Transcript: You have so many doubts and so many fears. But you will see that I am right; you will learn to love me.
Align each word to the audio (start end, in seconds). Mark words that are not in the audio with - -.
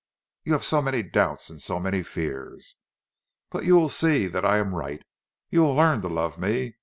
You 0.43 0.53
have 0.53 0.63
so 0.63 0.81
many 0.81 1.03
doubts 1.03 1.51
and 1.51 1.61
so 1.61 1.79
many 1.79 2.01
fears. 2.01 2.75
But 3.51 3.65
you 3.65 3.75
will 3.75 3.87
see 3.87 4.25
that 4.25 4.43
I 4.43 4.57
am 4.57 4.73
right; 4.73 5.03
you 5.51 5.61
will 5.61 5.75
learn 5.75 6.01
to 6.01 6.07
love 6.07 6.39
me. 6.39 6.77